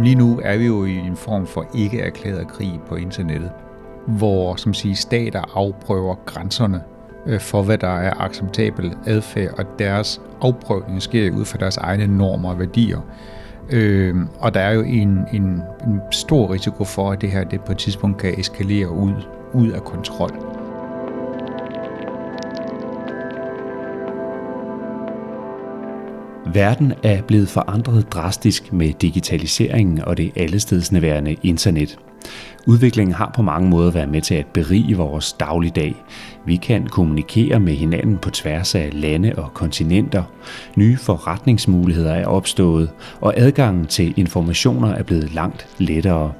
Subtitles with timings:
[0.00, 3.50] Jamen lige nu er vi jo i en form for ikke erklæret krig på internettet,
[4.06, 6.82] hvor som siger, stater afprøver grænserne
[7.26, 12.06] øh, for, hvad der er acceptabel adfærd, og deres afprøvning sker ud fra deres egne
[12.18, 13.00] normer og værdier.
[13.70, 17.60] Øh, og der er jo en, en, en stor risiko for, at det her det
[17.60, 19.14] på et tidspunkt kan eskalere ud,
[19.52, 20.49] ud af kontrol.
[26.46, 31.98] Verden er blevet forandret drastisk med digitaliseringen og det allestedsneværende internet.
[32.66, 35.94] Udviklingen har på mange måder været med til at berige vores dagligdag.
[36.46, 40.22] Vi kan kommunikere med hinanden på tværs af lande og kontinenter.
[40.76, 46.32] Nye forretningsmuligheder er opstået, og adgangen til informationer er blevet langt lettere.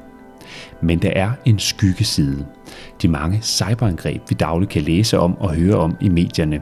[0.82, 2.46] Men der er en skyggeside.
[3.02, 6.60] De mange cyberangreb, vi dagligt kan læse om og høre om i medierne.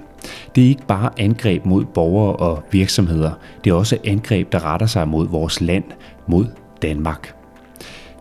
[0.55, 3.31] Det er ikke bare angreb mod borgere og virksomheder,
[3.65, 5.85] det er også angreb, der retter sig mod vores land,
[6.27, 6.47] mod
[6.83, 7.35] Danmark.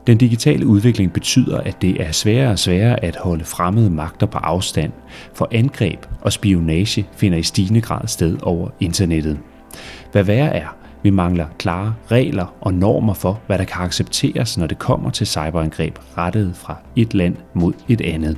[0.07, 4.37] Den digitale udvikling betyder, at det er sværere og sværere at holde fremmede magter på
[4.37, 4.91] afstand,
[5.33, 9.37] for angreb og spionage finder i stigende grad sted over internettet.
[10.11, 14.67] Hvad værre er, vi mangler klare regler og normer for, hvad der kan accepteres, når
[14.67, 18.37] det kommer til cyberangreb rettet fra et land mod et andet.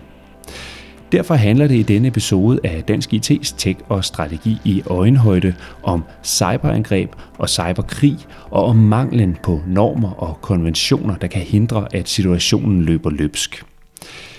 [1.12, 6.04] Derfor handler det i denne episode af Dansk IT's tech og strategi i øjenhøjde om
[6.24, 8.18] cyberangreb og cyberkrig
[8.52, 13.66] og om manglen på normer og konventioner, der kan hindre, at situationen løber løbsk.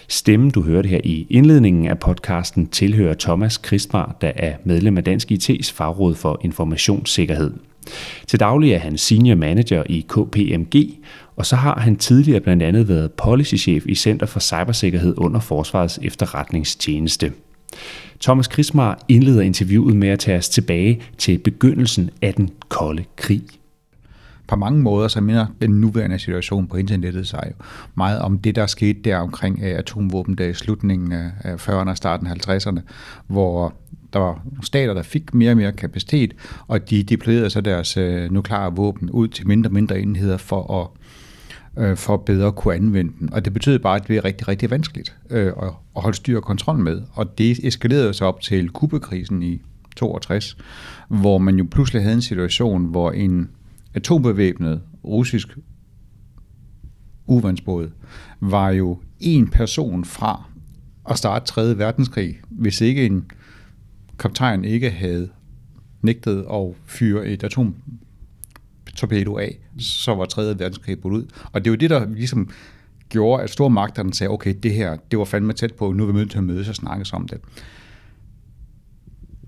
[0.09, 5.05] Stemmen, du hørte her i indledningen af podcasten, tilhører Thomas Kristmar, der er medlem af
[5.05, 7.70] Dansk IT's fagråd for informationssikkerhed.
[8.27, 10.75] Til daglig er han senior manager i KPMG,
[11.37, 15.99] og så har han tidligere blandt andet været policychef i Center for Cybersikkerhed under Forsvarets
[16.03, 17.33] efterretningstjeneste.
[18.21, 23.43] Thomas Krismar indleder interviewet med at tage os tilbage til begyndelsen af den kolde krig.
[24.47, 27.65] På mange måder så minder den nuværende situation på internettet sig jo
[27.95, 31.97] meget om det, der skete der omkring øh, atomvåben der i slutningen af 40'erne og
[31.97, 32.81] starten af 50'erne,
[33.27, 33.75] hvor
[34.13, 36.35] der var stater, der fik mere og mere kapacitet,
[36.67, 40.81] og de deployerede så deres øh, nukleare våben ud til mindre og mindre enheder for
[40.81, 40.89] at
[41.79, 43.33] øh, for at bedre kunne anvende den.
[43.33, 46.37] Og det betød bare, at det blev rigtig, rigtig vanskeligt øh, at, at holde styr
[46.37, 47.03] og kontrol med.
[47.13, 49.61] Og det eskalerede så op til Kubekrisen i
[49.97, 50.57] 62,
[51.09, 53.51] hvor man jo pludselig havde en situation, hvor en
[53.95, 55.59] atombevæbnet russisk
[57.27, 57.91] uvandsbåd
[58.41, 60.45] var jo en person fra
[61.11, 61.79] at starte 3.
[61.79, 63.31] verdenskrig, hvis ikke en
[64.21, 65.29] kaptajn ikke havde
[66.03, 67.75] nægtet at fyre et atom
[68.95, 70.43] torpedo af, så var 3.
[70.43, 71.27] verdenskrig brudt ud.
[71.53, 72.51] Og det er jo det, der ligesom
[73.09, 76.07] gjorde, at store magterne sagde, okay, det her, det var fandme tæt på, nu er
[76.07, 77.41] vi nødt til at mødes og snakkes om det.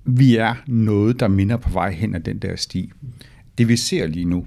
[0.04, 2.92] Vi er noget, der minder på vej hen ad den der sti.
[3.58, 4.46] Det vi ser lige nu,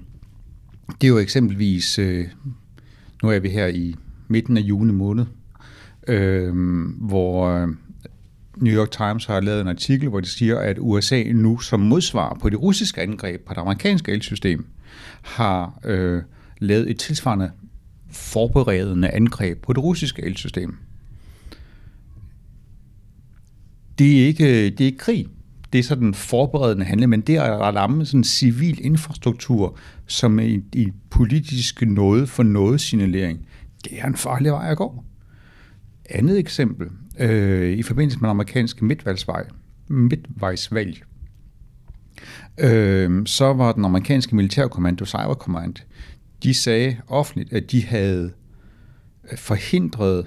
[1.00, 2.26] det er jo eksempelvis, øh,
[3.22, 3.94] nu er vi her i
[4.28, 5.26] midten af juni måned,
[6.08, 6.54] øh,
[7.00, 7.68] hvor øh,
[8.56, 12.38] New York Times har lavet en artikel, hvor de siger, at USA nu som modsvar
[12.40, 14.66] på det russiske angreb på det amerikanske elsystem,
[15.22, 16.22] har øh,
[16.58, 17.50] lavet et tilsvarende
[18.10, 20.76] forberedende angreb på det russiske elsystem.
[23.98, 25.26] Det er ikke, det er ikke krig.
[25.72, 30.38] Det er sådan forberedende handling, men det er at ramme sådan en civil infrastruktur, som
[30.38, 33.46] er i politisk noget for noget signalering.
[33.84, 35.04] Det er en farlig vej at gå.
[36.10, 36.86] Andet eksempel,
[37.18, 39.46] øh, i forbindelse med den amerikanske midtvejsvej,
[39.88, 41.02] midtvejsvalg,
[42.58, 45.74] øh, så var den amerikanske militærkommando, Cyber Command,
[46.42, 48.32] de sagde offentligt, at de havde
[49.32, 50.26] øh, forhindret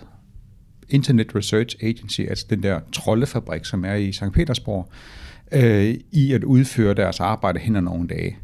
[0.89, 4.31] Internet Research Agency, altså den der troldefabrik, som er i St.
[4.33, 4.91] Petersborg,
[5.51, 8.38] øh, i at udføre deres arbejde hen ad nogle dage.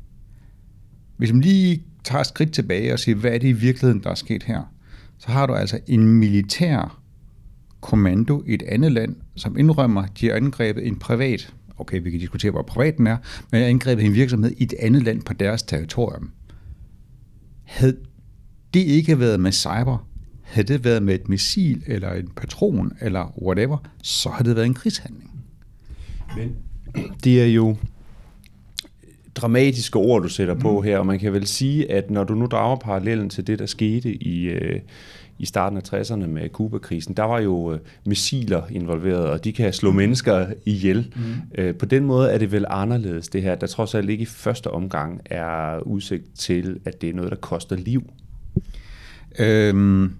[1.17, 4.09] Hvis man lige tager et skridt tilbage og siger, hvad er det i virkeligheden, der
[4.09, 4.61] er sket her,
[5.17, 7.01] så har du altså en militær
[7.85, 12.11] kommando i et andet land, som indrømmer, at de har angrebet en privat okay, vi
[12.11, 13.17] kan diskutere, hvor privat den er,
[13.51, 16.31] men jeg angrebet en virksomhed i et andet land på deres territorium.
[17.63, 17.97] Havde
[18.73, 20.07] det ikke været med cyber,
[20.41, 24.65] havde det været med et missil, eller en patron, eller whatever, så havde det været
[24.65, 25.31] en krigshandling.
[26.37, 26.55] Men
[27.23, 27.75] det er jo
[29.35, 30.85] dramatiske ord, du sætter på mm.
[30.85, 33.65] her, og man kan vel sige, at når du nu drager parallellen til det, der
[33.65, 34.79] skete i, øh,
[35.39, 39.73] i starten af 60'erne med Kuba-krisen, der var jo øh, missiler involveret, og de kan
[39.73, 41.13] slå mennesker ihjel.
[41.15, 41.23] Mm.
[41.57, 44.25] Øh, på den måde er det vel anderledes det her, der trods alt ikke i
[44.25, 48.03] første omgang er udsigt til, at det er noget, der koster liv.
[49.39, 50.11] Øhm,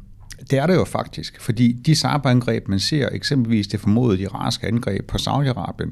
[0.49, 5.07] det er det jo faktisk, fordi de cyberangreb, man ser, eksempelvis det formodede iranske angreb
[5.07, 5.91] på Saudi-Arabien,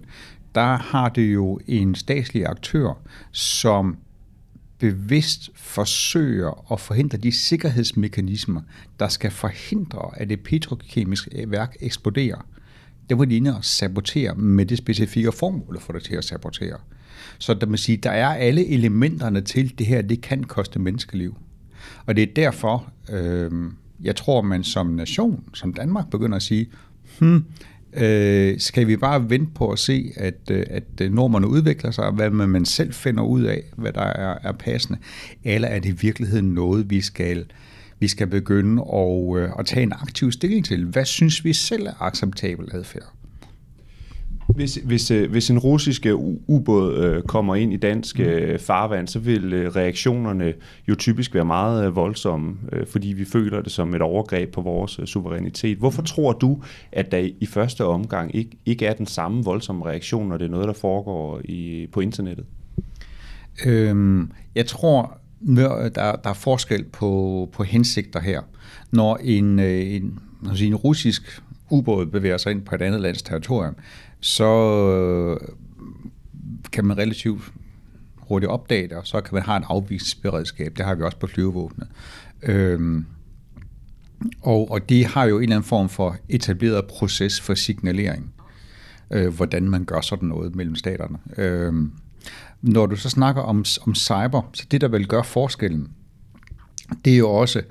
[0.55, 2.97] der har det jo en statslig aktør,
[3.31, 3.97] som
[4.83, 8.61] bevidst forsøger at forhindre de sikkerhedsmekanismer,
[8.99, 12.45] der skal forhindre, at det petrokemiske øh, værk eksploderer,
[13.09, 16.77] det var de inde og sabotere med det specifikke formål for det til at sabotere.
[17.37, 21.37] Så der, man sige, der er alle elementerne til det her, det kan koste menneskeliv.
[22.05, 23.51] Og det er derfor, øh,
[24.01, 26.67] jeg tror, man som nation, som Danmark, begynder at sige,
[27.19, 27.45] hmm,
[27.95, 32.11] øh, skal vi bare vente på at se, at, øh, at øh, normerne udvikler sig,
[32.11, 34.99] hvad man selv finder ud af, hvad der er, er passende,
[35.43, 37.45] eller er det i virkeligheden noget, vi skal,
[37.99, 40.85] vi skal begynde at, øh, at tage en aktiv stilling til?
[40.85, 43.13] Hvad synes vi selv er acceptabel adfærd?
[44.55, 46.15] Hvis, hvis, øh, hvis en russisk øh,
[46.47, 48.25] ubåd øh, kommer ind i dansk mm.
[48.59, 50.53] farvand, så vil reaktionerne
[50.89, 52.55] jo typisk være meget voldsomme,
[52.87, 55.77] fordi vi føler det som et overgreb på vores suverænitet.
[55.77, 56.05] Hvorfor mm.
[56.05, 56.61] tror du,
[56.91, 60.51] at der i første omgang ikke, ikke er den samme voldsomme reaktion, når det er
[60.51, 62.45] noget, der foregår i, på internettet?
[63.65, 65.17] Øhm, jeg tror,
[65.47, 68.41] der, der er forskel på, på hensigter her.
[68.91, 70.19] Når en, en,
[70.61, 73.75] en russisk ubåd bevæger sig ind på et andet lands territorium,
[74.23, 74.49] så
[74.91, 75.47] øh,
[76.71, 77.41] kan man relativt
[78.17, 80.77] hurtigt opdage det, og så kan man have en afvisningsberedskab.
[80.77, 81.87] Det har vi også på flyvevåbnet.
[82.43, 83.05] Øhm,
[84.41, 88.33] og, og det har jo en eller anden form for etableret proces for signalering,
[89.11, 91.17] øh, hvordan man gør sådan noget mellem staterne.
[91.37, 91.91] Øhm,
[92.61, 95.89] når du så snakker om, om cyber, så det, der vil gøre forskellen,
[97.05, 97.61] det er jo også,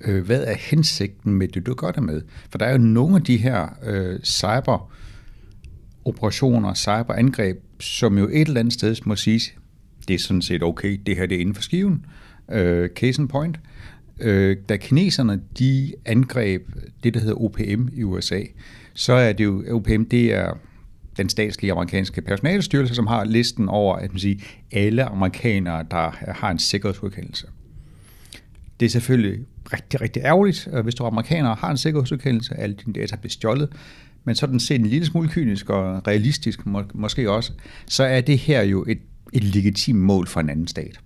[0.00, 2.22] øh, hvad er hensigten med det, du gør det med?
[2.50, 4.90] For der er jo nogle af de her øh, cyber
[6.04, 9.54] operationer, cyberangreb, som jo et eller andet sted må siges,
[10.08, 12.06] det er sådan set okay, det her det er inden for skiven.
[12.50, 13.60] Øh, case in point.
[14.20, 16.62] Øh, da kineserne de angreb
[17.04, 18.40] det, der hedder OPM i USA,
[18.94, 20.52] så er det jo, OPM det er
[21.16, 24.36] den statslige amerikanske personalestyrelse, som har listen over at man siger,
[24.72, 27.46] alle amerikanere, der har en sikkerhedsudkendelse.
[28.80, 29.40] Det er selvfølgelig
[29.72, 33.16] rigtig, rigtig ærgerligt, øh, hvis du er amerikaner og har en sikkerhedsudkendelse, alle dine data
[33.16, 33.68] bliver stjålet,
[34.24, 37.52] men sådan set en lille smule kynisk og realistisk må, måske også,
[37.86, 38.98] så er det her jo et,
[39.32, 41.00] et legitimt mål for en anden stat.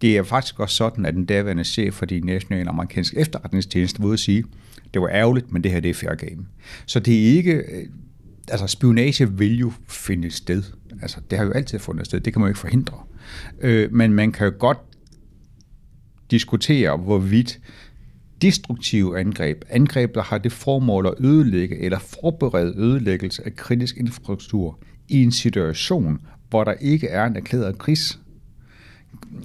[0.00, 4.18] Det er faktisk også sådan, at den daværende chef for de nationale amerikanske efterretningstjenester vil
[4.18, 4.44] sige,
[4.94, 6.46] det var ærgerligt, men det her det er fair game.
[6.86, 7.86] Så det er ikke, øh,
[8.48, 10.62] altså spionage vil jo finde sted.
[11.02, 12.98] Altså det har jo altid fundet sted, det kan man jo ikke forhindre.
[13.60, 14.78] Øh, men man kan jo godt
[16.30, 17.60] diskutere, hvorvidt
[18.42, 24.78] destruktive angreb, angreb, der har det formål at ødelægge eller forberede ødelæggelse af kritisk infrastruktur
[25.08, 26.20] i en situation,
[26.50, 28.18] hvor der ikke er en erklæret krigs,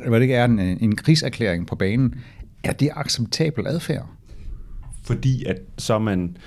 [0.08, 2.16] hvor der ikke er en, en krigserklæring på banen,
[2.64, 4.10] er det acceptabel adfærd?
[5.04, 6.38] Fordi at så er man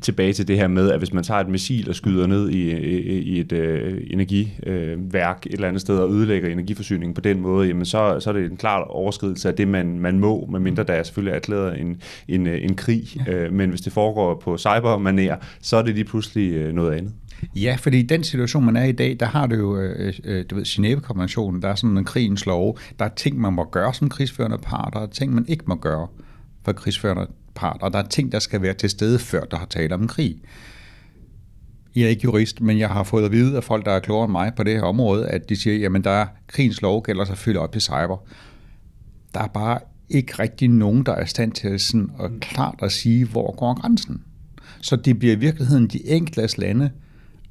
[0.00, 2.70] tilbage til det her med, at hvis man tager et missil og skyder ned i,
[2.70, 7.40] i, i et øh, energiværk øh, et eller andet sted og ødelægger energiforsyningen på den
[7.40, 10.82] måde, jamen så, så er det en klar overskridelse af det, man, man må, medmindre
[10.82, 13.28] der er selvfølgelig erklæret en, en, øh, en krig.
[13.28, 17.12] Øh, men hvis det foregår på cybermaner, så er det lige pludselig øh, noget andet.
[17.56, 20.44] Ja, fordi i den situation, man er i dag, der har du jo, øh, øh,
[20.50, 23.94] du ved, Genève-konventionen, der er sådan en krigens lov, der er ting, man må gøre
[23.94, 26.06] som krigsførende part, og ting, man ikke må gøre
[26.64, 27.26] for krigsførende
[27.58, 30.02] part, og der er ting, der skal være til stede, før der har talt om
[30.02, 30.36] en krig.
[31.96, 34.24] Jeg er ikke jurist, men jeg har fået at vide af folk, der er klogere
[34.24, 37.24] end mig på det her område, at de siger, jamen der er krigens lov gælder
[37.24, 38.26] selvfølgelig op til cyber.
[39.34, 39.78] Der er bare
[40.10, 43.80] ikke rigtig nogen, der er i stand til sådan at klart at sige, hvor går
[43.80, 44.22] grænsen.
[44.80, 46.90] Så det bliver i virkeligheden de enkelte lande,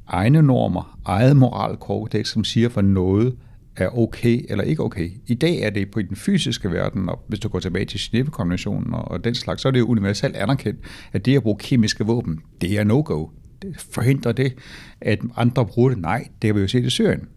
[0.07, 3.35] egne normer, eget moralkodex, som siger, for noget
[3.77, 5.09] er okay eller ikke okay.
[5.27, 8.93] I dag er det på den fysiske verden, og hvis du går tilbage til Genève-konventionen
[8.93, 10.79] og, og den slags, så er det jo universelt anerkendt,
[11.13, 13.27] at det at bruge kemiske våben, det er no-go.
[13.61, 14.53] Det forhindrer det,
[15.01, 15.97] at andre bruger det.
[15.97, 17.27] Nej, det har vi jo set i Syrien.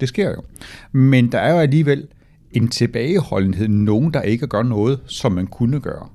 [0.00, 0.42] Det sker jo.
[0.92, 2.08] Men der er jo alligevel
[2.52, 6.08] en tilbageholdenhed, nogen der ikke gør noget, som man kunne gøre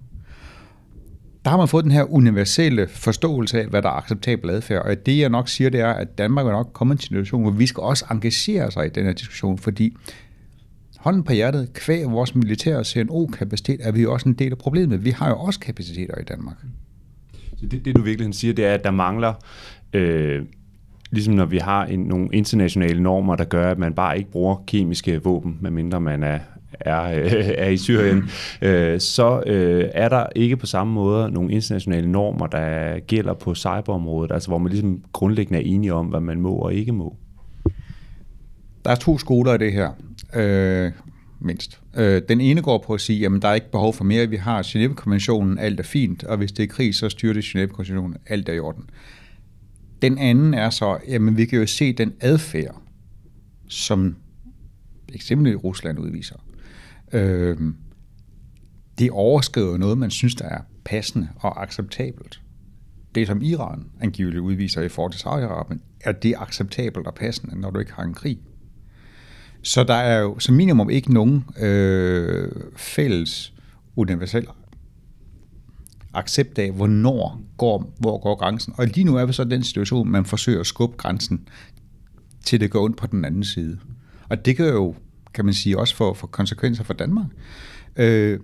[1.46, 4.86] der har man fået den her universelle forståelse af, hvad der er acceptabel adfærd.
[4.86, 7.42] Og det, jeg nok siger, det er, at Danmark er nok kommet til en situation,
[7.42, 9.98] hvor vi skal også engagere sig i den her diskussion, fordi
[11.00, 15.06] hånden på hjertet, kvæg vores militære CNO-kapacitet, er vi jo også en del af problemet.
[15.06, 16.56] Vi har jo også kapaciteter i Danmark.
[17.58, 19.34] Så det, det du virkelig siger, det er, at der mangler
[19.94, 20.42] øh,
[21.12, 24.64] ligesom når vi har en, nogle internationale normer, der gør, at man bare ikke bruger
[24.68, 26.40] kemiske våben, medmindre man er,
[26.72, 28.30] er, øh, er i Syrien,
[28.62, 33.56] øh, så øh, er der ikke på samme måde nogle internationale normer, der gælder på
[33.56, 37.16] cyberområdet, altså hvor man ligesom grundlæggende er enige om, hvad man må og ikke må.
[38.86, 39.90] Der er to skoler i det her,
[40.36, 40.92] øh,
[41.42, 41.82] mindst.
[41.98, 44.28] Øh, den ene går på at sige, at der er ikke behov for mere.
[44.28, 48.18] Vi har Genève-konventionen, alt er fint, og hvis det er krig, så styrer det Genève-konventionen,
[48.28, 48.84] alt er i orden.
[50.02, 52.82] Den anden er så, jamen vi kan jo se den adfærd,
[53.68, 54.16] som
[55.14, 56.36] eksempelvis Rusland udviser
[57.14, 57.58] Øh,
[59.00, 62.42] det overskrider noget, man synes, der er passende og acceptabelt.
[63.16, 67.72] Det, som Iran angiveligt udviser i forhold til Saudi-Arabien, er det acceptabelt og passende, når
[67.72, 68.40] du ikke har en krig.
[69.64, 73.54] Så der er jo som minimum ikke nogen øh, fælles
[73.96, 74.48] universel
[76.14, 78.74] accept af, hvornår går, hvor går grænsen.
[78.78, 81.48] Og lige nu er vi så den situation, man forsøger at skubbe grænsen
[82.46, 83.80] til det går ondt på den anden side.
[84.30, 84.96] Og det kan jo,
[85.34, 87.28] kan man sige, også får, få konsekvenser for Danmark.
[87.96, 88.40] Øh,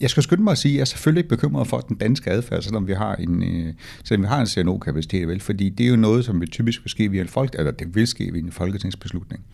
[0.00, 2.30] jeg skal skynde mig at sige, at jeg er selvfølgelig ikke bekymret for den danske
[2.30, 5.40] adfærd, selvom vi har en, øh, selvom vi har en CNO-kapacitet, vel?
[5.40, 7.94] fordi det er jo noget, som vil typisk vil ske via en folk, eller det
[7.94, 9.44] vil ske via en folketingsbeslutning.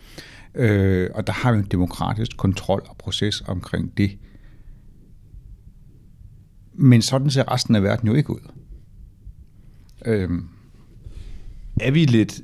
[0.55, 4.17] Øh, og der har vi en demokratisk kontrol og proces omkring det.
[6.73, 8.51] Men sådan ser resten af verden jo ikke ud.
[10.05, 10.29] Øh,
[11.81, 12.41] er vi lidt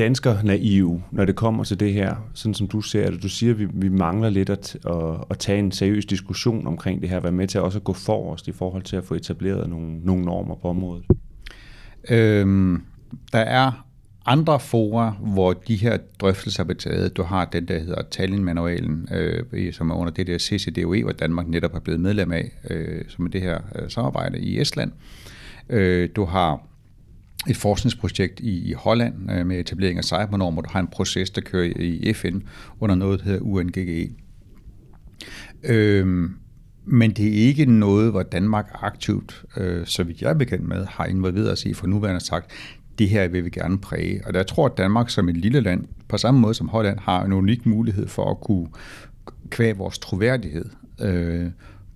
[0.00, 3.22] dansker naive, når det kommer til det her, sådan som du ser det?
[3.22, 7.00] Du siger, at vi, vi mangler lidt at, at, at tage en seriøs diskussion omkring
[7.00, 9.70] det her, være med til også at gå forrest i forhold til at få etableret
[9.70, 11.04] nogle, nogle normer på området.
[12.10, 12.82] Øhm,
[13.32, 13.86] der er
[14.26, 17.16] andre fora, hvor de her drøftelser er taget.
[17.16, 21.48] Du har den, der hedder Tallinn-manualen, øh, som er under det der CCDOE, hvor Danmark
[21.48, 24.92] netop er blevet medlem af, øh, som er det her øh, samarbejde i Estland.
[25.68, 26.69] Øh, du har
[27.48, 30.62] et forskningsprojekt i, i Holland øh, med etablering af cybernormer.
[30.62, 32.38] Du har en proces, der kører i FN
[32.80, 34.10] under noget, der hedder UNGGE.
[35.62, 36.34] Øhm,
[36.84, 40.86] men det er ikke noget, hvor Danmark aktivt, øh, så vidt jeg er bekendt med,
[40.86, 42.50] har involveret sig i for nuværende sagt,
[42.98, 44.22] det her vil vi gerne præge.
[44.26, 47.24] Og jeg tror, at Danmark som et lille land, på samme måde som Holland, har
[47.24, 48.68] en unik mulighed for at kunne
[49.50, 50.64] kvæge vores troværdighed,
[51.00, 51.46] øh,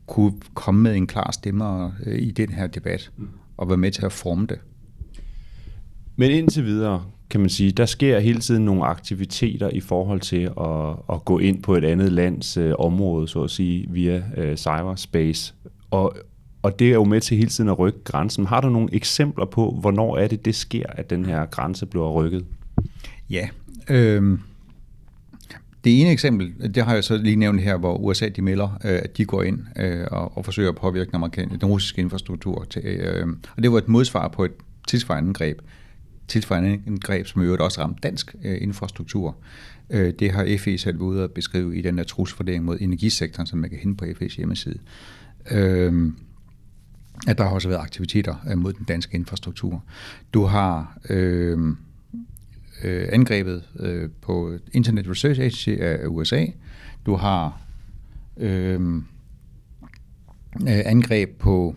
[0.07, 3.11] kunne komme med en klar stemme øh, i den her debat,
[3.57, 4.59] og være med til at forme det.
[6.17, 10.51] Men indtil videre, kan man sige, der sker hele tiden nogle aktiviteter i forhold til
[10.61, 14.57] at, at gå ind på et andet lands øh, område, så at sige, via øh,
[14.57, 15.55] cyberspace.
[15.91, 16.17] Og,
[16.63, 18.47] og det er jo med til hele tiden at rykke grænsen.
[18.47, 22.11] Har du nogle eksempler på, hvornår er det, det sker, at den her grænse bliver
[22.11, 22.45] rykket?
[23.31, 23.49] Ja,
[23.91, 24.39] øh,
[25.85, 29.01] det ene eksempel, det har jeg så lige nævnt her, hvor USA de melder, øh,
[29.05, 32.65] at de går ind øh, og, og forsøger at påvirke den, amerikanske, den russiske infrastruktur.
[32.71, 34.53] Til, øh, og det var et modsvar på et
[34.89, 35.61] tilsvarende angreb
[36.29, 39.37] tilsvarende angreb, som i øvrigt også ramte dansk øh, infrastruktur.
[39.91, 43.47] Øh, det har FE selv været ude at beskrive i den der trusvurdering mod energisektoren,
[43.47, 44.79] som man kan hente på FE's hjemmeside.
[45.51, 46.13] Øh,
[47.27, 49.85] at der har også været aktiviteter øh, mod den danske infrastruktur.
[50.35, 51.77] Du har øh,
[52.85, 56.47] øh, angrebet øh, på Internet Research Agency af USA.
[57.07, 57.61] Du har
[58.37, 58.81] øh,
[60.69, 61.77] øh angreb på,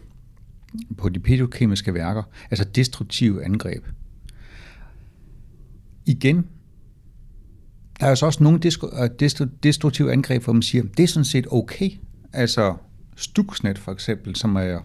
[0.97, 3.85] på de petrokemiske værker, altså destruktive angreb
[6.07, 6.45] igen,
[7.99, 9.09] der er jo så også nogle øh,
[9.63, 11.89] destruktive angreb, hvor man siger, det er sådan set okay.
[12.33, 12.75] Altså
[13.15, 14.79] Stuxnet for eksempel, som er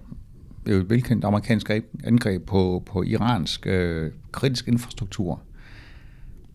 [0.67, 1.71] jo et velkendt amerikansk
[2.05, 5.43] angreb på, på iransk øh, kritisk infrastruktur.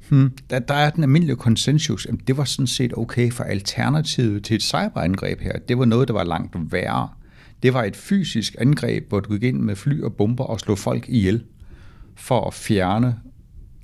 [0.09, 4.43] Hmm, der, der er den almindelige konsensus, at det var sådan set okay, for alternativet
[4.43, 7.09] til et cyberangreb her, det var noget, der var langt værre.
[7.63, 10.77] Det var et fysisk angreb, hvor du gik ind med fly og bomber og slog
[10.77, 11.43] folk ihjel
[12.15, 13.15] for at fjerne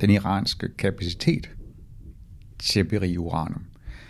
[0.03, 1.49] den iranske kapacitet
[2.59, 3.63] til at berige uranum,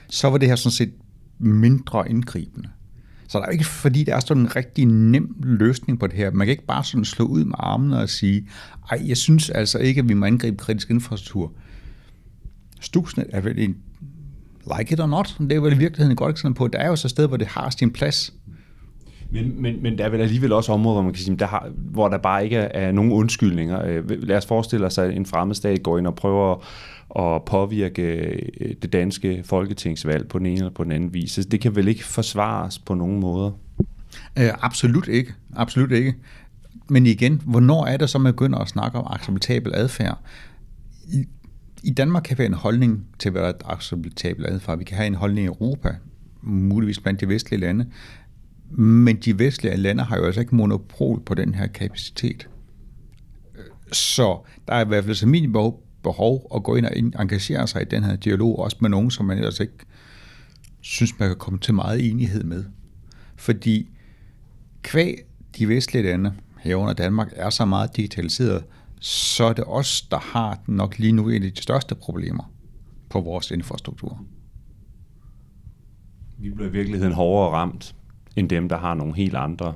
[0.10, 0.94] så var det her sådan set
[1.40, 2.70] mindre indgribende.
[3.28, 6.32] Så der er ikke, fordi der er sådan en rigtig nem løsning på det her.
[6.32, 8.48] Man kan ikke bare sådan slå ud med armene og sige,
[8.92, 11.54] ej, jeg synes altså ikke, at vi må angribe kritisk infrastruktur.
[12.80, 13.76] Stuxnet er vel en
[14.78, 16.88] like it or not, det er vel i virkeligheden et godt eksempel på, der er
[16.88, 18.34] jo så et sted, hvor det har sin plads.
[19.34, 21.70] Men, men, men der er vel alligevel også områder, hvor man kan sige, der har,
[21.76, 23.86] hvor der bare ikke er, er nogen undskyldninger.
[23.86, 26.66] Øh, lad os forestille os, at en fremmed stat går ind og prøver
[27.20, 31.40] at påvirke øh, det danske folketingsvalg på den ene eller på den anden vis.
[31.52, 33.52] det kan vel ikke forsvares på nogen måder?
[34.40, 35.34] Øh, absolut ikke.
[35.56, 36.16] Absolut ikke.
[36.90, 40.20] Men igen, hvornår er det så, man begynder at snakke om acceptabel adfærd?
[41.08, 41.26] I,
[41.84, 44.78] i Danmark kan vi have en holdning til, hvad der er acceptabel adfærd.
[44.78, 45.96] Vi kan have en holdning i Europa,
[46.42, 47.86] muligvis blandt de vestlige lande.
[48.78, 52.50] Men de vestlige lande har jo altså ikke monopol på den her kapacitet.
[53.56, 57.68] Øh, så der er i hvert fald så minimum behov at gå ind og engagere
[57.68, 59.74] sig i den her dialog, også med nogen, som man ellers ikke
[60.82, 62.66] synes, man kan komme til meget enighed med.
[63.36, 63.90] Fordi
[64.82, 65.16] kvæg
[65.58, 68.64] de vestlige lande, herunder Danmark, er så meget digitaliseret,
[69.00, 72.52] så er det os, der har nok lige nu en af de største problemer
[73.10, 74.26] på vores infrastruktur.
[76.38, 77.96] Vi bliver i virkeligheden hårdere ramt
[78.36, 79.74] end dem, der har nogle helt andre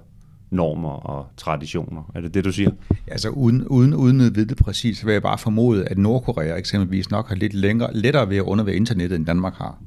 [0.51, 2.11] normer og traditioner.
[2.15, 2.71] Er det det, du siger?
[3.07, 7.11] Altså uden, uden, uden at vide det præcis, vil jeg bare formode, at Nordkorea eksempelvis
[7.11, 9.81] nok har lidt længere, lettere ved at undervære internettet, end Danmark har.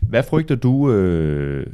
[0.00, 1.66] Hvad frygter du, øh,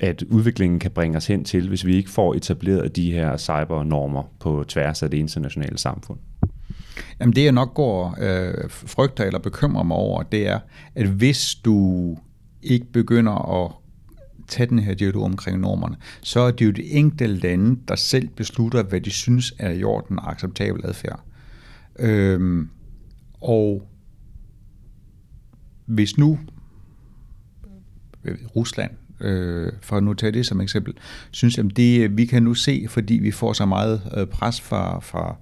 [0.00, 4.22] at udviklingen kan bringe os hen til, hvis vi ikke får etableret de her cybernormer
[4.40, 6.18] på tværs af det internationale samfund?
[7.20, 10.58] Jamen det jeg nok går øh, frygter eller bekymrer mig over, det er,
[10.94, 12.16] at hvis du
[12.62, 13.72] ikke begynder at
[14.48, 18.28] tage den her dialog omkring normerne, så er det jo de enkelte lande, der selv
[18.28, 21.20] beslutter, hvad de synes er i orden og acceptabel adfærd.
[21.98, 22.68] Øhm,
[23.40, 23.88] og
[25.86, 26.38] hvis nu
[28.56, 28.90] Rusland,
[29.20, 30.94] øh, for at nu tage det som eksempel,
[31.30, 35.00] synes, at det vi kan nu se, fordi vi får så meget øh, pres fra,
[35.00, 35.36] fra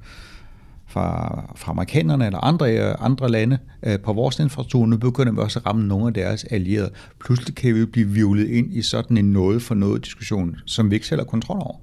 [0.97, 4.87] fra, fra amerikanerne eller andre, andre lande øh, på vores infrastruktur.
[4.87, 6.91] Nu begynder vi også at ramme nogle af deres allierede.
[7.21, 10.95] Pludselig kan vi blive vivlet ind i sådan en noget for noget diskussion, som vi
[10.95, 11.76] ikke selv har kontrol over.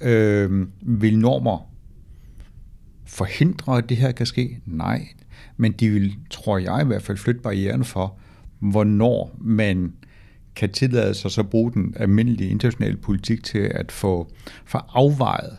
[0.00, 1.70] Øh, vil normer
[3.06, 4.60] forhindre, at det her kan ske?
[4.66, 5.08] Nej.
[5.56, 8.18] Men de vil, tror jeg i hvert fald, flytte barrieren for,
[8.58, 9.92] hvornår man
[10.56, 14.30] kan tillade sig så bruge den almindelige internationale politik til at få,
[14.64, 15.56] få afvejet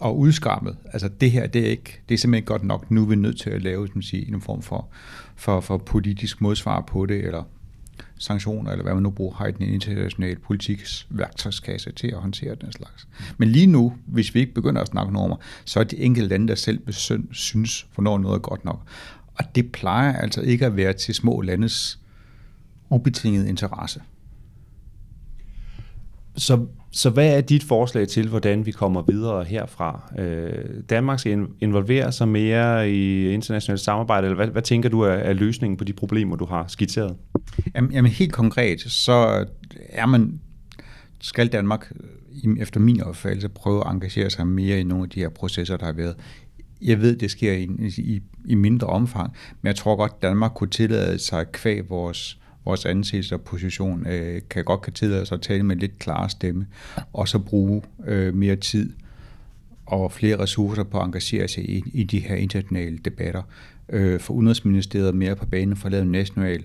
[0.00, 0.76] og udskammet.
[0.92, 2.90] Altså det her, det er, ikke, det er simpelthen ikke godt nok.
[2.90, 4.88] Nu er vi nødt til at lave som sige, en form for,
[5.36, 7.42] for, for politisk modsvar på det, eller
[8.18, 12.54] sanktioner, eller hvad man nu bruger, har i den internationale politiks værktøjskasse til at håndtere
[12.54, 13.08] den slags.
[13.38, 16.48] Men lige nu, hvis vi ikke begynder at snakke normer, så er det enkelte lande,
[16.48, 16.80] der selv
[17.32, 18.82] synes, hvornår noget er godt nok.
[19.34, 22.00] Og det plejer altså ikke at være til små landes
[22.90, 24.02] ubetingede interesse.
[26.36, 30.12] Så så hvad er dit forslag til, hvordan vi kommer videre herfra?
[30.18, 35.12] Øh, Danmark skal involvere sig mere i internationalt samarbejde, eller hvad, hvad tænker du er,
[35.12, 37.16] er løsningen på de problemer, du har skitseret?
[37.74, 39.46] Jamen, jamen helt konkret, så
[39.88, 40.40] er man,
[41.20, 41.92] skal Danmark
[42.58, 45.86] efter min opfattelse prøve at engagere sig mere i nogle af de her processer, der
[45.86, 46.16] har været.
[46.82, 50.70] Jeg ved, det sker i, i, i mindre omfang, men jeg tror godt, Danmark kunne
[50.70, 52.39] tillade sig kvæg vores
[52.70, 56.28] vores anseelse og position, øh, kan godt kan tillade os at tale med lidt klar
[56.28, 56.66] stemme,
[57.12, 58.92] og så bruge øh, mere tid
[59.86, 63.42] og flere ressourcer på at engagere sig i, i de her internationale debatter.
[63.88, 66.64] Øh, for Udenrigsministeriet mere på banen for at lave en national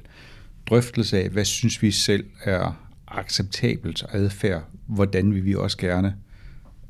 [0.70, 6.16] drøftelse af, hvad synes vi selv er acceptabelt adfærd, hvordan vil vi også gerne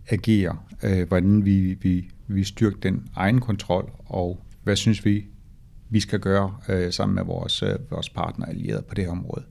[0.09, 5.25] agere, øh, hvordan vi, vi, vi styrker den egen kontrol, og hvad synes vi
[5.89, 9.43] vi skal gøre øh, sammen med vores, øh, vores partner allierede på det her område.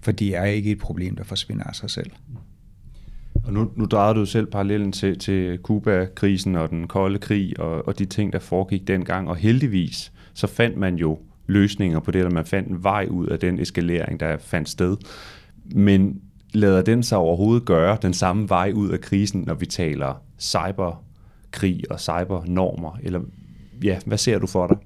[0.00, 2.10] For det er ikke et problem, der forsvinder af sig selv.
[3.44, 7.88] Og nu, nu drejede du selv parallellen til, til Kuba-krisen og den kolde krig og,
[7.88, 9.28] og de ting, der foregik dengang.
[9.28, 13.26] Og heldigvis, så fandt man jo løsninger på det, og man fandt en vej ud
[13.26, 14.96] af den eskalering, der fandt sted.
[15.64, 16.20] Men
[16.52, 21.82] lader den sig overhovedet gøre den samme vej ud af krisen, når vi taler cyberkrig
[21.90, 22.98] og cybernormer?
[23.02, 23.20] Eller
[23.84, 24.76] ja, hvad ser du for dig?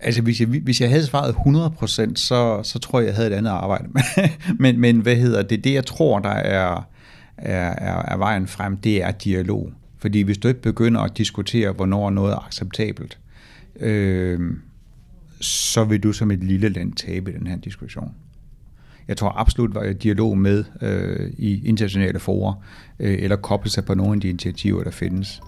[0.00, 3.34] Altså, hvis jeg, hvis jeg havde svaret 100%, så, så tror jeg, jeg havde et
[3.34, 3.88] andet arbejde.
[4.62, 5.64] men, men hvad hedder det?
[5.64, 6.88] Det, jeg tror, der er,
[7.36, 9.72] er, er, er vejen frem, det er dialog.
[9.98, 13.18] Fordi hvis du ikke begynder at diskutere, hvornår noget er acceptabelt,
[13.80, 14.40] øh,
[15.40, 18.14] så vil du som et lille land tabe den her diskussion.
[19.08, 22.54] Jeg tror absolut, at dialog med øh, i internationale forer,
[23.00, 25.40] øh, eller koble sig på nogle af de initiativer, der findes.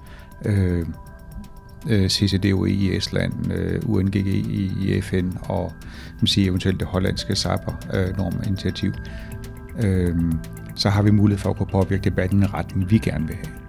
[0.44, 0.86] Øh,
[1.88, 5.72] øh, CCDOE i Estland, øh, UNGG i, i FN og
[6.20, 8.92] man siger, eventuelt det hollandske CYPER-norminitiativ,
[9.82, 10.16] øh,
[10.76, 13.67] så har vi mulighed for at kunne påvirke debatten i retning, vi gerne vil have.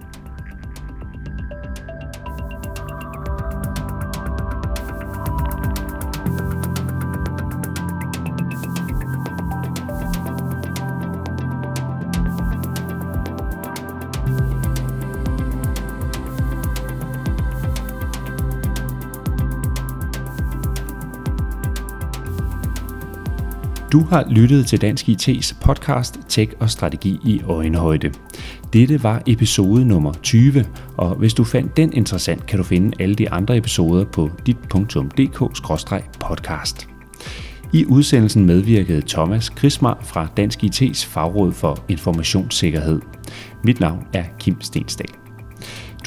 [23.92, 28.12] Du har lyttet til Dansk IT's podcast Tech og Strategi i øjenhøjde.
[28.72, 30.64] Dette var episode nummer 20,
[30.96, 36.88] og hvis du fandt den interessant, kan du finde alle de andre episoder på dit.dk-podcast.
[37.72, 43.00] I udsendelsen medvirkede Thomas Krismar fra Dansk IT's Fagråd for Informationssikkerhed.
[43.64, 45.10] Mit navn er Kim Stensdal.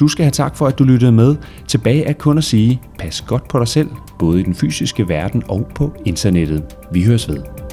[0.00, 1.36] Du skal have tak for, at du lyttede med.
[1.68, 5.42] Tilbage er kun at sige, pas godt på dig selv, både i den fysiske verden
[5.48, 6.64] og på internettet.
[6.92, 7.63] Vi høres ved.